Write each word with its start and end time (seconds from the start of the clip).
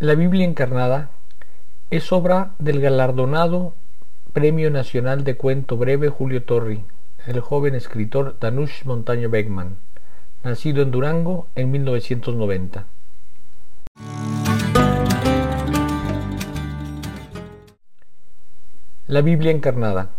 La 0.00 0.14
Biblia 0.14 0.44
encarnada 0.44 1.10
es 1.90 2.12
obra 2.12 2.52
del 2.60 2.80
galardonado 2.80 3.74
Premio 4.32 4.70
Nacional 4.70 5.24
de 5.24 5.36
Cuento 5.36 5.76
Breve 5.76 6.08
Julio 6.08 6.44
Torri, 6.44 6.84
el 7.26 7.40
joven 7.40 7.74
escritor 7.74 8.36
Danush 8.38 8.84
Montaño 8.84 9.28
Beckman, 9.28 9.74
nacido 10.44 10.82
en 10.82 10.92
Durango 10.92 11.48
en 11.56 11.72
1990. 11.72 12.86
La 19.08 19.20
Biblia 19.20 19.50
encarnada. 19.50 20.10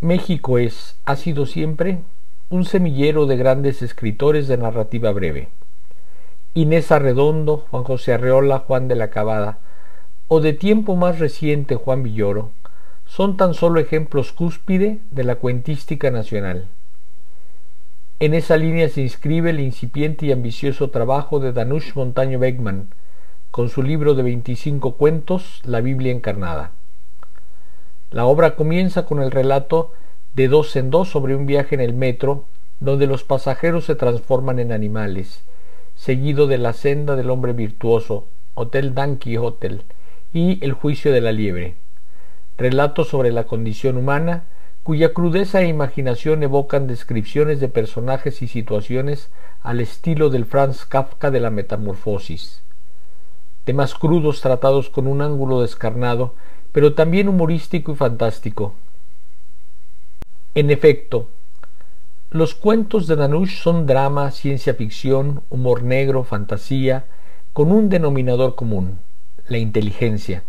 México 0.00 0.56
es, 0.56 0.96
ha 1.04 1.16
sido 1.16 1.44
siempre, 1.44 2.00
un 2.48 2.64
semillero 2.64 3.26
de 3.26 3.36
grandes 3.36 3.82
escritores 3.82 4.48
de 4.48 4.56
narrativa 4.56 5.12
breve. 5.12 5.50
Inés 6.54 6.90
Arredondo, 6.90 7.66
Juan 7.70 7.84
José 7.84 8.14
Arreola, 8.14 8.60
Juan 8.60 8.88
de 8.88 8.96
la 8.96 9.10
Cabada, 9.10 9.58
o 10.28 10.40
de 10.40 10.52
tiempo 10.52 10.96
más 10.96 11.18
reciente 11.18 11.76
Juan 11.76 12.02
Villoro, 12.02 12.50
son 13.06 13.36
tan 13.36 13.54
solo 13.54 13.80
ejemplos 13.80 14.32
cúspide 14.32 14.98
de 15.10 15.24
la 15.24 15.36
cuentística 15.36 16.10
nacional. 16.10 16.66
En 18.20 18.34
esa 18.34 18.56
línea 18.56 18.88
se 18.88 19.00
inscribe 19.00 19.50
el 19.50 19.60
incipiente 19.60 20.26
y 20.26 20.32
ambicioso 20.32 20.90
trabajo 20.90 21.38
de 21.38 21.52
Danush 21.52 21.94
Montaño 21.94 22.38
Beckman, 22.38 22.88
con 23.50 23.68
su 23.68 23.82
libro 23.82 24.14
de 24.14 24.22
25 24.24 24.94
cuentos, 24.94 25.62
La 25.64 25.80
Biblia 25.80 26.12
Encarnada. 26.12 26.72
La 28.10 28.24
obra 28.24 28.56
comienza 28.56 29.04
con 29.04 29.22
el 29.22 29.30
relato 29.30 29.92
de 30.34 30.48
dos 30.48 30.74
en 30.76 30.90
dos 30.90 31.08
sobre 31.08 31.36
un 31.36 31.46
viaje 31.46 31.74
en 31.74 31.80
el 31.80 31.94
metro, 31.94 32.44
donde 32.80 33.06
los 33.06 33.22
pasajeros 33.22 33.84
se 33.84 33.94
transforman 33.94 34.58
en 34.58 34.72
animales, 34.72 35.42
seguido 35.98 36.46
de 36.46 36.58
La 36.58 36.74
senda 36.74 37.16
del 37.16 37.28
hombre 37.28 37.52
virtuoso, 37.52 38.24
Hotel 38.54 38.94
Dan 38.94 39.18
Hotel 39.40 39.82
y 40.32 40.64
El 40.64 40.72
juicio 40.72 41.12
de 41.12 41.20
la 41.20 41.32
liebre. 41.32 41.74
Relato 42.56 43.04
sobre 43.04 43.32
la 43.32 43.44
condición 43.44 43.96
humana, 43.96 44.44
cuya 44.84 45.12
crudeza 45.12 45.60
e 45.60 45.66
imaginación 45.66 46.42
evocan 46.44 46.86
descripciones 46.86 47.58
de 47.58 47.68
personajes 47.68 48.42
y 48.42 48.48
situaciones 48.48 49.30
al 49.60 49.80
estilo 49.80 50.30
del 50.30 50.44
Franz 50.44 50.84
Kafka 50.84 51.32
de 51.32 51.40
la 51.40 51.50
Metamorfosis. 51.50 52.62
Temas 53.64 53.94
crudos 53.94 54.40
tratados 54.40 54.90
con 54.90 55.08
un 55.08 55.20
ángulo 55.20 55.62
descarnado, 55.62 56.34
pero 56.70 56.94
también 56.94 57.28
humorístico 57.28 57.92
y 57.92 57.96
fantástico. 57.96 58.72
En 60.54 60.70
efecto, 60.70 61.28
los 62.30 62.54
cuentos 62.54 63.06
de 63.06 63.16
Danush 63.16 63.62
son 63.62 63.86
drama, 63.86 64.30
ciencia 64.32 64.74
ficción, 64.74 65.40
humor 65.48 65.82
negro, 65.82 66.24
fantasía, 66.24 67.06
con 67.54 67.72
un 67.72 67.88
denominador 67.88 68.54
común, 68.54 68.98
la 69.48 69.56
inteligencia. 69.56 70.42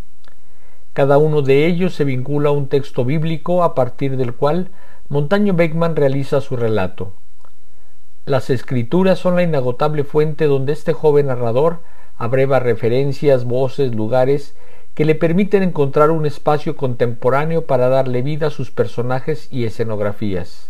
Cada 0.91 1.17
uno 1.17 1.41
de 1.41 1.67
ellos 1.67 1.93
se 1.95 2.03
vincula 2.03 2.49
a 2.49 2.51
un 2.51 2.67
texto 2.67 3.05
bíblico 3.05 3.63
a 3.63 3.75
partir 3.75 4.17
del 4.17 4.33
cual 4.33 4.71
Montaño 5.07 5.53
Beckman 5.53 5.95
realiza 5.95 6.41
su 6.41 6.57
relato. 6.57 7.13
Las 8.25 8.49
escrituras 8.49 9.17
son 9.17 9.37
la 9.37 9.43
inagotable 9.43 10.03
fuente 10.03 10.47
donde 10.47 10.73
este 10.73 10.91
joven 10.91 11.27
narrador 11.27 11.79
abreva 12.17 12.59
referencias, 12.59 13.45
voces, 13.45 13.95
lugares 13.95 14.53
que 14.95 15.05
le 15.05 15.15
permiten 15.15 15.63
encontrar 15.63 16.11
un 16.11 16.25
espacio 16.25 16.75
contemporáneo 16.75 17.65
para 17.65 17.87
darle 17.87 18.21
vida 18.21 18.47
a 18.47 18.51
sus 18.51 18.69
personajes 18.69 19.47
y 19.49 19.63
escenografías. 19.63 20.69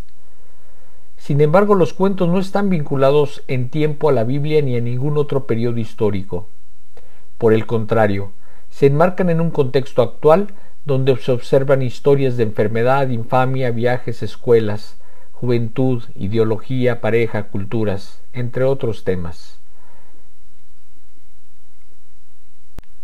Sin 1.30 1.42
embargo, 1.42 1.76
los 1.76 1.94
cuentos 1.94 2.28
no 2.28 2.40
están 2.40 2.72
vinculados 2.72 3.44
en 3.48 3.70
tiempo 3.70 4.10
a 4.10 4.12
la 4.12 4.24
Biblia 4.24 4.64
ni 4.64 4.76
a 4.76 4.82
ningún 4.82 5.16
otro 5.16 5.46
periodo 5.46 5.78
histórico. 5.78 6.48
Por 7.38 7.54
el 7.54 7.68
contrario, 7.68 8.32
se 8.72 8.88
enmarcan 8.88 9.30
en 9.30 9.40
un 9.40 9.52
contexto 9.52 10.02
actual 10.02 10.48
donde 10.86 11.16
se 11.18 11.32
observan 11.32 11.84
historias 11.84 12.36
de 12.36 12.42
enfermedad, 12.46 13.10
infamia, 13.10 13.70
viajes, 13.70 14.24
escuelas, 14.24 14.98
juventud, 15.32 16.02
ideología, 16.16 17.00
pareja, 17.00 17.44
culturas, 17.44 18.22
entre 18.34 18.64
otros 18.64 19.04
temas. 19.04 19.60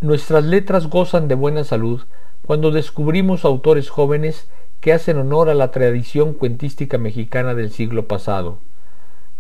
Nuestras 0.02 0.46
letras 0.46 0.88
gozan 0.88 1.28
de 1.28 1.36
buena 1.36 1.64
salud 1.64 2.02
cuando 2.44 2.72
descubrimos 2.72 3.46
autores 3.46 3.92
jóvenes 3.92 4.48
que 4.86 4.94
hacen 4.94 5.18
honor 5.18 5.50
a 5.50 5.56
la 5.56 5.72
tradición 5.72 6.36
cuentística 6.36 7.00
mexicana 7.00 7.56
del 7.56 7.72
siglo 7.72 8.08
pasado. 8.08 8.60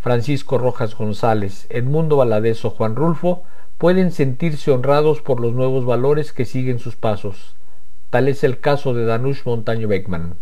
Francisco 0.01 0.57
Rojas 0.57 0.97
González, 0.97 1.67
Edmundo 1.69 2.17
Valadez 2.17 2.65
o 2.65 2.71
Juan 2.71 2.95
Rulfo 2.95 3.43
pueden 3.77 4.11
sentirse 4.11 4.71
honrados 4.71 5.21
por 5.21 5.39
los 5.39 5.53
nuevos 5.53 5.85
valores 5.85 6.33
que 6.33 6.45
siguen 6.45 6.79
sus 6.79 6.95
pasos. 6.95 7.55
Tal 8.09 8.27
es 8.27 8.43
el 8.43 8.59
caso 8.59 8.95
de 8.95 9.05
Danush 9.05 9.43
Montaño 9.45 9.87
Beckman. 9.87 10.33